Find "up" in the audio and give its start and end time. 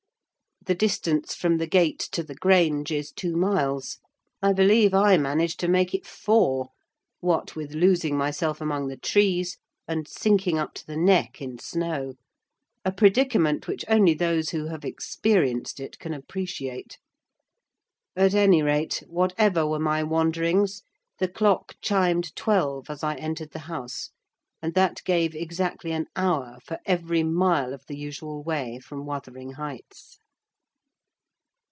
10.59-10.75